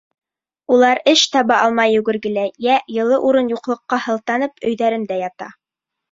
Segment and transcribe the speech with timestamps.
[0.75, 5.51] Улар эш таба алмай йүгергеләй йә йылы урын юҡлыҡҡа һылтанып өйҙәрендә ята.